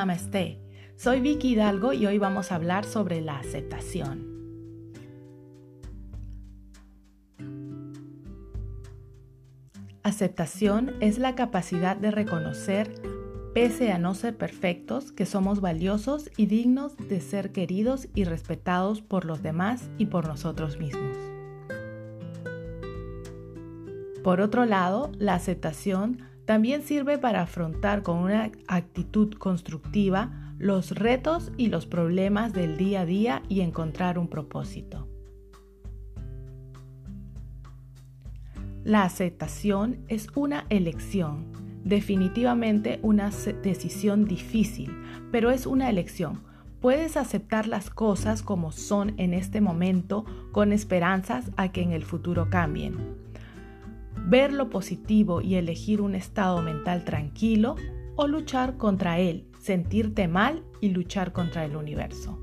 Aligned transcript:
Namaste. 0.00 0.58
Soy 0.96 1.20
Vicky 1.20 1.48
Hidalgo 1.52 1.92
y 1.92 2.06
hoy 2.06 2.16
vamos 2.16 2.50
a 2.50 2.54
hablar 2.54 2.86
sobre 2.86 3.20
la 3.20 3.38
aceptación. 3.38 4.24
Aceptación 10.02 10.94
es 11.00 11.18
la 11.18 11.34
capacidad 11.34 11.98
de 11.98 12.10
reconocer, 12.10 12.94
pese 13.52 13.92
a 13.92 13.98
no 13.98 14.14
ser 14.14 14.38
perfectos, 14.38 15.12
que 15.12 15.26
somos 15.26 15.60
valiosos 15.60 16.30
y 16.38 16.46
dignos 16.46 16.96
de 16.96 17.20
ser 17.20 17.52
queridos 17.52 18.08
y 18.14 18.24
respetados 18.24 19.02
por 19.02 19.26
los 19.26 19.42
demás 19.42 19.90
y 19.98 20.06
por 20.06 20.26
nosotros 20.26 20.78
mismos. 20.78 21.18
Por 24.24 24.40
otro 24.40 24.64
lado, 24.64 25.12
la 25.18 25.34
aceptación 25.34 26.29
también 26.50 26.82
sirve 26.82 27.16
para 27.16 27.42
afrontar 27.42 28.02
con 28.02 28.16
una 28.18 28.50
actitud 28.66 29.34
constructiva 29.34 30.32
los 30.58 30.90
retos 30.90 31.52
y 31.56 31.68
los 31.68 31.86
problemas 31.86 32.52
del 32.52 32.76
día 32.76 33.02
a 33.02 33.06
día 33.06 33.42
y 33.48 33.60
encontrar 33.60 34.18
un 34.18 34.26
propósito. 34.26 35.06
La 38.82 39.04
aceptación 39.04 39.98
es 40.08 40.26
una 40.34 40.66
elección, 40.70 41.52
definitivamente 41.84 42.98
una 43.02 43.30
decisión 43.62 44.24
difícil, 44.24 44.90
pero 45.30 45.52
es 45.52 45.66
una 45.66 45.88
elección. 45.88 46.42
Puedes 46.80 47.16
aceptar 47.16 47.68
las 47.68 47.90
cosas 47.90 48.42
como 48.42 48.72
son 48.72 49.14
en 49.18 49.34
este 49.34 49.60
momento 49.60 50.24
con 50.50 50.72
esperanzas 50.72 51.52
a 51.56 51.70
que 51.70 51.82
en 51.82 51.92
el 51.92 52.02
futuro 52.02 52.50
cambien 52.50 53.29
ver 54.30 54.52
lo 54.52 54.70
positivo 54.70 55.40
y 55.40 55.56
elegir 55.56 56.00
un 56.00 56.14
estado 56.14 56.62
mental 56.62 57.04
tranquilo 57.04 57.74
o 58.14 58.28
luchar 58.28 58.76
contra 58.76 59.18
él, 59.18 59.48
sentirte 59.58 60.28
mal 60.28 60.62
y 60.80 60.90
luchar 60.90 61.32
contra 61.32 61.64
el 61.64 61.74
universo. 61.74 62.38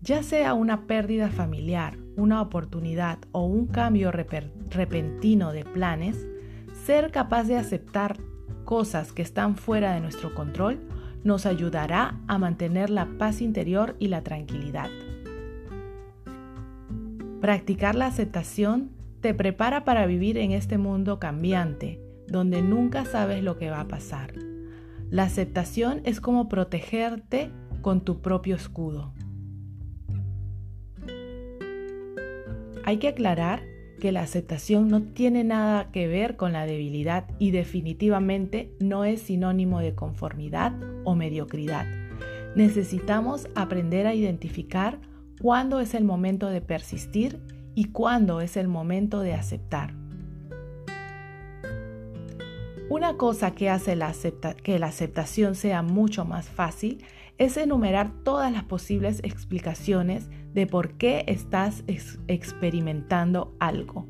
Ya 0.00 0.22
sea 0.22 0.54
una 0.54 0.86
pérdida 0.86 1.28
familiar, 1.28 1.98
una 2.16 2.40
oportunidad 2.40 3.18
o 3.32 3.44
un 3.44 3.66
cambio 3.66 4.10
repentino 4.10 5.52
de 5.52 5.64
planes, 5.64 6.26
ser 6.84 7.10
capaz 7.10 7.44
de 7.44 7.56
aceptar 7.56 8.18
cosas 8.64 9.12
que 9.12 9.22
están 9.22 9.56
fuera 9.56 9.94
de 9.94 10.00
nuestro 10.00 10.34
control 10.34 10.80
nos 11.24 11.46
ayudará 11.46 12.20
a 12.26 12.38
mantener 12.38 12.90
la 12.90 13.06
paz 13.18 13.40
interior 13.42 13.96
y 13.98 14.08
la 14.08 14.22
tranquilidad. 14.22 14.90
Practicar 17.44 17.94
la 17.94 18.06
aceptación 18.06 18.92
te 19.20 19.34
prepara 19.34 19.84
para 19.84 20.06
vivir 20.06 20.38
en 20.38 20.52
este 20.52 20.78
mundo 20.78 21.18
cambiante, 21.18 22.00
donde 22.26 22.62
nunca 22.62 23.04
sabes 23.04 23.42
lo 23.42 23.58
que 23.58 23.68
va 23.68 23.80
a 23.80 23.86
pasar. 23.86 24.32
La 25.10 25.24
aceptación 25.24 26.00
es 26.04 26.22
como 26.22 26.48
protegerte 26.48 27.50
con 27.82 28.00
tu 28.00 28.22
propio 28.22 28.56
escudo. 28.56 29.12
Hay 32.82 32.96
que 32.96 33.08
aclarar 33.08 33.62
que 34.00 34.10
la 34.10 34.22
aceptación 34.22 34.88
no 34.88 35.02
tiene 35.02 35.44
nada 35.44 35.90
que 35.92 36.08
ver 36.08 36.36
con 36.36 36.54
la 36.54 36.64
debilidad 36.64 37.26
y 37.38 37.50
definitivamente 37.50 38.72
no 38.80 39.04
es 39.04 39.20
sinónimo 39.20 39.80
de 39.80 39.94
conformidad 39.94 40.72
o 41.04 41.14
mediocridad. 41.14 41.84
Necesitamos 42.56 43.48
aprender 43.54 44.06
a 44.06 44.14
identificar 44.14 44.98
cuándo 45.44 45.80
es 45.80 45.92
el 45.92 46.04
momento 46.04 46.48
de 46.48 46.62
persistir 46.62 47.38
y 47.74 47.90
cuándo 47.90 48.40
es 48.40 48.56
el 48.56 48.66
momento 48.66 49.20
de 49.20 49.34
aceptar. 49.34 49.92
Una 52.88 53.18
cosa 53.18 53.50
que 53.50 53.68
hace 53.68 53.94
que 54.62 54.78
la 54.78 54.86
aceptación 54.86 55.54
sea 55.54 55.82
mucho 55.82 56.24
más 56.24 56.48
fácil 56.48 57.04
es 57.36 57.58
enumerar 57.58 58.10
todas 58.24 58.50
las 58.50 58.64
posibles 58.64 59.20
explicaciones 59.22 60.30
de 60.54 60.66
por 60.66 60.92
qué 60.94 61.26
estás 61.26 61.84
experimentando 62.26 63.54
algo. 63.60 64.06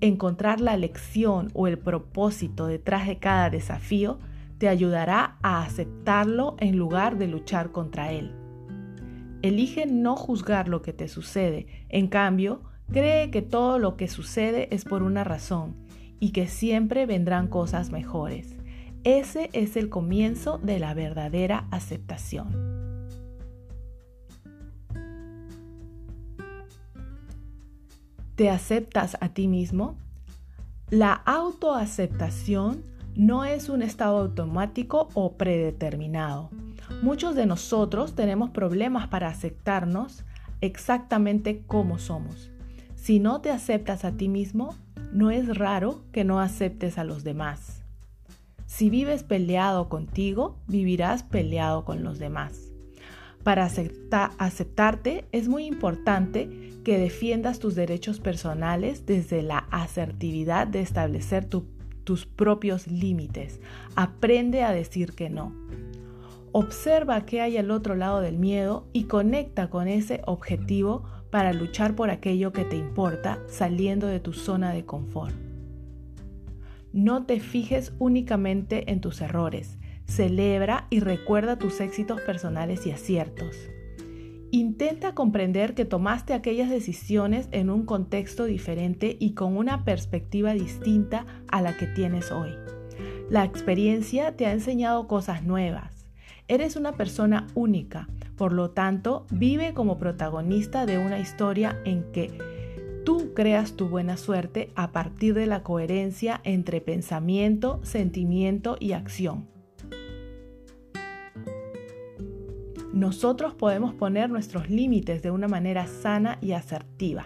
Encontrar 0.00 0.58
la 0.58 0.78
lección 0.78 1.50
o 1.52 1.66
el 1.66 1.78
propósito 1.78 2.66
detrás 2.66 3.06
de 3.06 3.18
cada 3.18 3.50
desafío 3.50 4.20
te 4.56 4.68
ayudará 4.68 5.36
a 5.42 5.62
aceptarlo 5.62 6.56
en 6.60 6.78
lugar 6.78 7.18
de 7.18 7.28
luchar 7.28 7.72
contra 7.72 8.10
él. 8.10 8.43
Elige 9.44 9.84
no 9.84 10.16
juzgar 10.16 10.68
lo 10.70 10.80
que 10.80 10.94
te 10.94 11.06
sucede. 11.06 11.66
En 11.90 12.06
cambio, 12.06 12.62
cree 12.90 13.30
que 13.30 13.42
todo 13.42 13.78
lo 13.78 13.94
que 13.94 14.08
sucede 14.08 14.74
es 14.74 14.86
por 14.86 15.02
una 15.02 15.22
razón 15.22 15.76
y 16.18 16.30
que 16.30 16.46
siempre 16.46 17.04
vendrán 17.04 17.48
cosas 17.48 17.90
mejores. 17.90 18.56
Ese 19.02 19.50
es 19.52 19.76
el 19.76 19.90
comienzo 19.90 20.56
de 20.56 20.78
la 20.78 20.94
verdadera 20.94 21.68
aceptación. 21.70 22.54
¿Te 28.36 28.48
aceptas 28.48 29.18
a 29.20 29.28
ti 29.28 29.46
mismo? 29.46 29.98
La 30.88 31.12
autoaceptación 31.12 32.82
no 33.14 33.44
es 33.44 33.68
un 33.68 33.82
estado 33.82 34.20
automático 34.20 35.10
o 35.12 35.36
predeterminado. 35.36 36.48
Muchos 37.04 37.34
de 37.34 37.44
nosotros 37.44 38.14
tenemos 38.14 38.48
problemas 38.48 39.08
para 39.08 39.28
aceptarnos 39.28 40.24
exactamente 40.62 41.60
como 41.66 41.98
somos. 41.98 42.50
Si 42.94 43.18
no 43.20 43.42
te 43.42 43.50
aceptas 43.50 44.06
a 44.06 44.12
ti 44.12 44.30
mismo, 44.30 44.74
no 45.12 45.30
es 45.30 45.58
raro 45.58 46.02
que 46.12 46.24
no 46.24 46.40
aceptes 46.40 46.96
a 46.96 47.04
los 47.04 47.22
demás. 47.22 47.84
Si 48.64 48.88
vives 48.88 49.22
peleado 49.22 49.90
contigo, 49.90 50.56
vivirás 50.66 51.22
peleado 51.24 51.84
con 51.84 52.02
los 52.04 52.18
demás. 52.18 52.72
Para 53.42 53.68
aceptarte 54.38 55.26
es 55.30 55.46
muy 55.46 55.66
importante 55.66 56.48
que 56.86 56.96
defiendas 56.96 57.58
tus 57.58 57.74
derechos 57.74 58.18
personales 58.18 59.04
desde 59.04 59.42
la 59.42 59.58
asertividad 59.70 60.66
de 60.66 60.80
establecer 60.80 61.44
tus 61.44 62.24
propios 62.24 62.86
límites. 62.86 63.60
Aprende 63.94 64.62
a 64.62 64.72
decir 64.72 65.12
que 65.12 65.28
no. 65.28 65.52
Observa 66.56 67.26
qué 67.26 67.40
hay 67.40 67.56
al 67.56 67.72
otro 67.72 67.96
lado 67.96 68.20
del 68.20 68.38
miedo 68.38 68.86
y 68.92 69.06
conecta 69.06 69.70
con 69.70 69.88
ese 69.88 70.22
objetivo 70.24 71.02
para 71.32 71.52
luchar 71.52 71.96
por 71.96 72.10
aquello 72.10 72.52
que 72.52 72.64
te 72.64 72.76
importa 72.76 73.40
saliendo 73.48 74.06
de 74.06 74.20
tu 74.20 74.32
zona 74.32 74.72
de 74.72 74.84
confort. 74.84 75.34
No 76.92 77.26
te 77.26 77.40
fijes 77.40 77.92
únicamente 77.98 78.92
en 78.92 79.00
tus 79.00 79.20
errores, 79.20 79.80
celebra 80.06 80.86
y 80.90 81.00
recuerda 81.00 81.58
tus 81.58 81.80
éxitos 81.80 82.20
personales 82.20 82.86
y 82.86 82.92
aciertos. 82.92 83.56
Intenta 84.52 85.12
comprender 85.12 85.74
que 85.74 85.84
tomaste 85.84 86.34
aquellas 86.34 86.70
decisiones 86.70 87.48
en 87.50 87.68
un 87.68 87.84
contexto 87.84 88.44
diferente 88.44 89.16
y 89.18 89.34
con 89.34 89.56
una 89.56 89.84
perspectiva 89.84 90.52
distinta 90.52 91.26
a 91.48 91.62
la 91.62 91.76
que 91.76 91.88
tienes 91.88 92.30
hoy. 92.30 92.50
La 93.28 93.42
experiencia 93.42 94.36
te 94.36 94.46
ha 94.46 94.52
enseñado 94.52 95.08
cosas 95.08 95.42
nuevas 95.42 95.93
Eres 96.46 96.76
una 96.76 96.92
persona 96.92 97.46
única, 97.54 98.06
por 98.36 98.52
lo 98.52 98.70
tanto, 98.70 99.26
vive 99.30 99.72
como 99.72 99.96
protagonista 99.96 100.84
de 100.84 100.98
una 100.98 101.18
historia 101.18 101.80
en 101.86 102.12
que 102.12 102.36
tú 103.06 103.32
creas 103.34 103.76
tu 103.76 103.88
buena 103.88 104.18
suerte 104.18 104.70
a 104.74 104.92
partir 104.92 105.32
de 105.32 105.46
la 105.46 105.62
coherencia 105.62 106.42
entre 106.44 106.82
pensamiento, 106.82 107.80
sentimiento 107.82 108.76
y 108.78 108.92
acción. 108.92 109.48
Nosotros 112.92 113.54
podemos 113.54 113.94
poner 113.94 114.28
nuestros 114.28 114.68
límites 114.68 115.22
de 115.22 115.30
una 115.30 115.48
manera 115.48 115.86
sana 115.86 116.38
y 116.42 116.52
asertiva. 116.52 117.24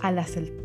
Al 0.00 0.18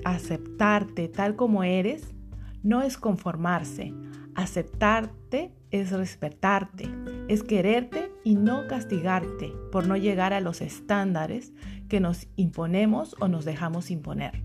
aceptarte 0.05 1.07
tal 1.07 1.35
como 1.35 1.63
eres, 1.63 2.13
no 2.61 2.81
es 2.81 2.97
conformarse, 2.97 3.93
Aceptarte 4.39 5.51
es 5.69 5.91
respetarte, 5.91 6.87
es 7.27 7.43
quererte 7.43 8.09
y 8.23 8.35
no 8.35 8.67
castigarte 8.67 9.51
por 9.69 9.85
no 9.85 9.97
llegar 9.97 10.31
a 10.31 10.39
los 10.39 10.61
estándares 10.61 11.51
que 11.89 11.99
nos 11.99 12.29
imponemos 12.37 13.17
o 13.19 13.27
nos 13.27 13.43
dejamos 13.43 13.91
imponer. 13.91 14.41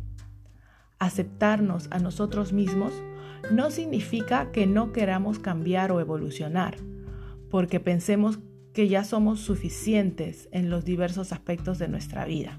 Aceptarnos 0.99 1.87
a 1.93 2.00
nosotros 2.00 2.52
mismos 2.52 2.93
no 3.52 3.70
significa 3.70 4.50
que 4.50 4.67
no 4.67 4.93
queramos 4.93 5.38
cambiar 5.38 5.93
o 5.93 6.00
evolucionar, 6.00 6.76
porque 7.49 7.79
pensemos 7.79 8.40
que 8.73 8.88
ya 8.88 9.05
somos 9.05 9.38
suficientes 9.38 10.49
en 10.50 10.70
los 10.70 10.85
diversos 10.85 11.32
aspectos 11.32 11.79
de 11.79 11.87
nuestra 11.87 12.25
vida, 12.25 12.58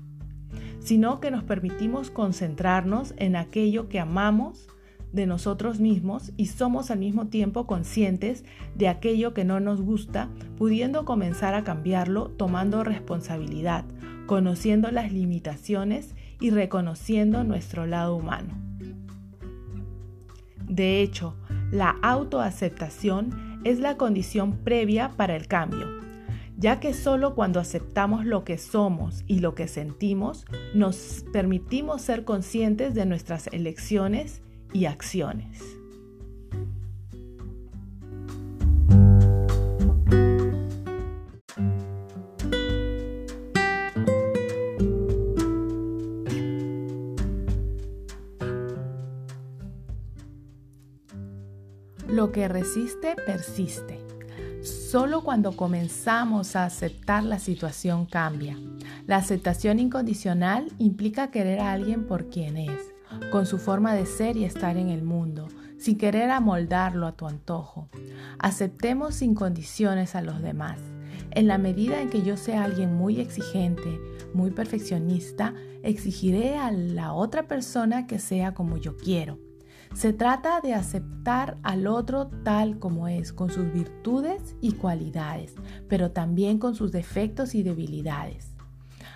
sino 0.79 1.19
que 1.19 1.31
nos 1.31 1.43
permitimos 1.43 2.11
concentrarnos 2.11 3.13
en 3.17 3.35
aquello 3.35 3.89
que 3.89 3.99
amamos 3.99 4.69
de 5.15 5.25
nosotros 5.25 5.79
mismos 5.79 6.31
y 6.37 6.47
somos 6.47 6.91
al 6.91 6.99
mismo 6.99 7.27
tiempo 7.27 7.65
conscientes 7.65 8.43
de 8.75 8.89
aquello 8.89 9.33
que 9.33 9.45
no 9.45 9.59
nos 9.59 9.81
gusta, 9.81 10.29
pudiendo 10.57 11.05
comenzar 11.05 11.55
a 11.55 11.63
cambiarlo 11.63 12.29
tomando 12.29 12.83
responsabilidad, 12.83 13.85
conociendo 14.27 14.91
las 14.91 15.11
limitaciones 15.11 16.13
y 16.39 16.49
reconociendo 16.49 17.43
nuestro 17.43 17.85
lado 17.85 18.15
humano. 18.15 18.53
De 20.67 21.01
hecho, 21.01 21.35
la 21.71 21.95
autoaceptación 22.01 23.61
es 23.63 23.79
la 23.79 23.97
condición 23.97 24.57
previa 24.57 25.11
para 25.15 25.35
el 25.35 25.47
cambio, 25.47 25.87
ya 26.57 26.79
que 26.79 26.93
solo 26.93 27.35
cuando 27.35 27.59
aceptamos 27.59 28.25
lo 28.25 28.43
que 28.43 28.57
somos 28.57 29.23
y 29.27 29.39
lo 29.39 29.55
que 29.55 29.67
sentimos, 29.67 30.45
nos 30.73 31.25
permitimos 31.31 32.01
ser 32.01 32.25
conscientes 32.25 32.93
de 32.93 33.05
nuestras 33.05 33.47
elecciones 33.47 34.41
y 34.75 34.87
acciones. 34.87 35.61
Lo 52.09 52.33
que 52.33 52.49
resiste, 52.49 53.15
persiste. 53.25 53.97
Solo 54.61 55.23
cuando 55.23 55.55
comenzamos 55.55 56.57
a 56.57 56.65
aceptar 56.65 57.23
la 57.23 57.39
situación 57.39 58.05
cambia. 58.05 58.57
La 59.07 59.17
aceptación 59.17 59.79
incondicional 59.79 60.67
implica 60.79 61.31
querer 61.31 61.61
a 61.61 61.71
alguien 61.71 62.07
por 62.07 62.29
quien 62.29 62.57
es, 62.57 62.94
con 63.31 63.45
su 63.45 63.57
forma 63.57 63.93
de 63.93 64.05
ser 64.05 64.37
y 64.37 64.45
estar 64.45 64.77
en 64.77 64.89
el 64.89 65.03
mundo, 65.03 65.47
sin 65.77 65.97
querer 65.97 66.29
amoldarlo 66.29 67.07
a 67.07 67.13
tu 67.13 67.27
antojo. 67.27 67.89
Aceptemos 68.39 69.15
sin 69.15 69.35
condiciones 69.35 70.15
a 70.15 70.21
los 70.21 70.41
demás. 70.41 70.79
En 71.31 71.47
la 71.47 71.57
medida 71.57 72.01
en 72.01 72.09
que 72.09 72.21
yo 72.21 72.37
sea 72.37 72.63
alguien 72.63 72.95
muy 72.95 73.19
exigente, 73.19 73.99
muy 74.33 74.51
perfeccionista, 74.51 75.53
exigiré 75.83 76.57
a 76.57 76.71
la 76.71 77.13
otra 77.13 77.47
persona 77.47 78.07
que 78.07 78.19
sea 78.19 78.53
como 78.53 78.77
yo 78.77 78.95
quiero. 78.97 79.37
Se 79.93 80.11
trata 80.11 80.59
de 80.61 80.73
aceptar 80.73 81.57
al 81.63 81.87
otro 81.87 82.27
tal 82.43 82.79
como 82.79 83.07
es, 83.07 83.31
con 83.31 83.49
sus 83.49 83.71
virtudes 83.71 84.55
y 84.59 84.73
cualidades, 84.73 85.55
pero 85.87 86.11
también 86.11 86.57
con 86.57 86.75
sus 86.75 86.91
defectos 86.91 87.55
y 87.55 87.63
debilidades. 87.63 88.51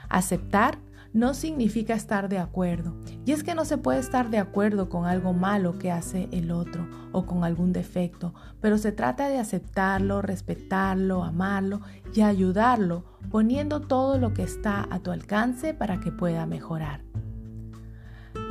Aceptar 0.07 0.79
no 1.13 1.33
significa 1.33 1.93
estar 1.93 2.29
de 2.29 2.37
acuerdo. 2.37 2.95
Y 3.25 3.31
es 3.31 3.43
que 3.43 3.55
no 3.55 3.65
se 3.65 3.77
puede 3.77 3.99
estar 3.99 4.29
de 4.29 4.37
acuerdo 4.37 4.89
con 4.89 5.05
algo 5.05 5.33
malo 5.33 5.77
que 5.79 5.91
hace 5.91 6.29
el 6.31 6.51
otro 6.51 6.87
o 7.11 7.25
con 7.25 7.43
algún 7.43 7.73
defecto, 7.73 8.33
pero 8.61 8.77
se 8.77 8.91
trata 8.91 9.29
de 9.29 9.37
aceptarlo, 9.37 10.21
respetarlo, 10.21 11.23
amarlo 11.23 11.81
y 12.13 12.21
ayudarlo, 12.21 13.05
poniendo 13.29 13.81
todo 13.81 14.17
lo 14.17 14.33
que 14.33 14.43
está 14.43 14.87
a 14.89 14.99
tu 14.99 15.11
alcance 15.11 15.73
para 15.73 15.99
que 15.99 16.11
pueda 16.11 16.45
mejorar. 16.45 17.01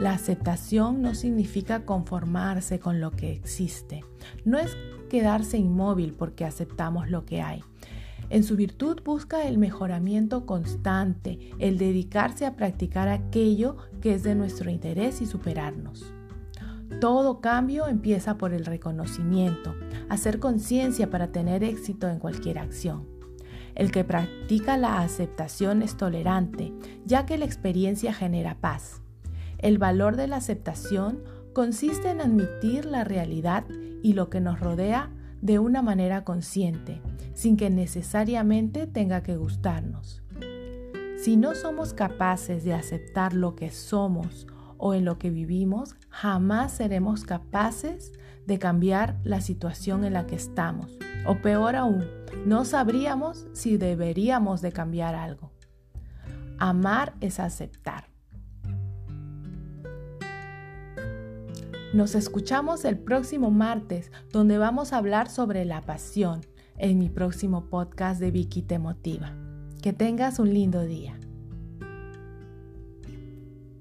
La 0.01 0.13
aceptación 0.13 1.03
no 1.03 1.15
significa 1.15 1.85
conformarse 1.85 2.79
con 2.79 3.01
lo 3.01 3.11
que 3.11 3.33
existe. 3.33 4.05
No 4.45 4.59
es 4.59 4.77
quedarse 5.11 5.59
inmóvil 5.59 6.15
porque 6.15 6.45
aceptamos 6.45 7.11
lo 7.11 7.25
que 7.25 7.43
hay. 7.43 7.65
En 8.31 8.45
su 8.45 8.57
virtud 8.57 9.01
busca 9.05 9.47
el 9.47 9.57
mejoramiento 9.57 10.45
constante, 10.45 11.39
el 11.59 11.79
dedicarse 11.79 12.45
a 12.45 12.57
practicar 12.57 13.09
aquello 13.09 13.77
que 14.03 14.15
es 14.15 14.23
de 14.23 14.35
nuestro 14.35 14.71
interés 14.71 15.23
y 15.23 15.27
superarnos. 15.27 16.13
Todo 17.01 17.41
cambio 17.41 17.87
empieza 17.87 18.37
por 18.37 18.53
el 18.53 18.67
reconocimiento, 18.67 19.75
hacer 20.09 20.41
conciencia 20.41 21.11
para 21.11 21.29
tener 21.29 21.65
éxito 21.65 22.09
en 22.09 22.19
cualquier 22.19 22.59
acción. 22.59 23.07
El 23.75 23.93
que 23.93 24.05
practica 24.05 24.77
la 24.77 25.01
aceptación 25.01 25.83
es 25.83 25.97
tolerante, 25.97 26.73
ya 27.07 27.25
que 27.25 27.39
la 27.39 27.45
experiencia 27.45 28.13
genera 28.13 28.57
paz. 28.61 29.01
El 29.59 29.79
valor 29.79 30.17
de 30.17 30.27
la 30.27 30.37
aceptación 30.37 31.23
consiste 31.53 32.11
en 32.11 32.21
admitir 32.21 32.85
la 32.85 33.05
realidad 33.05 33.65
y 34.03 34.13
lo 34.13 34.29
que 34.29 34.41
nos 34.41 34.61
rodea 34.61 35.11
de 35.41 35.59
una 35.59 35.83
manera 35.83 36.25
consciente, 36.25 37.01
sin 37.35 37.57
que 37.57 37.71
necesariamente 37.71 38.87
tenga 38.87 39.23
que 39.23 39.37
gustarnos. 39.37 40.23
Si 41.17 41.37
no 41.37 41.55
somos 41.55 41.95
capaces 41.95 42.65
de 42.65 42.75
aceptar 42.75 43.35
lo 43.35 43.57
que 43.57 43.71
somos 43.71 44.47
o 44.77 44.95
en 44.95 45.05
lo 45.05 45.19
que 45.19 45.31
vivimos, 45.31 45.97
jamás 46.09 46.73
seremos 46.73 47.25
capaces 47.25 48.13
de 48.47 48.59
cambiar 48.59 49.19
la 49.25 49.41
situación 49.41 50.05
en 50.05 50.13
la 50.13 50.27
que 50.27 50.37
estamos. 50.37 50.97
O 51.27 51.43
peor 51.43 51.77
aún, 51.77 52.07
no 52.47 52.65
sabríamos 52.65 53.47
si 53.53 53.77
deberíamos 53.77 54.63
de 54.63 54.73
cambiar 54.73 55.15
algo. 55.15 55.53
Amar 56.59 57.15
es 57.21 57.41
aceptar. 57.41 58.09
Nos 61.99 62.15
escuchamos 62.15 62.85
el 62.85 62.97
próximo 62.97 63.51
martes, 63.51 64.13
donde 64.31 64.57
vamos 64.57 64.93
a 64.93 64.99
hablar 64.99 65.29
sobre 65.29 65.65
la 65.65 65.81
pasión 65.81 66.43
en 66.77 66.97
mi 66.97 67.09
próximo 67.09 67.65
podcast 67.69 68.21
de 68.21 68.31
Vicky 68.31 68.63
Te 68.63 68.79
Motiva. 68.79 69.35
Que 69.83 69.93
tengas 69.93 70.39
un 70.39 70.55
lindo 70.55 70.85
día. 70.85 71.19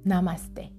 Namaste. 0.04 0.74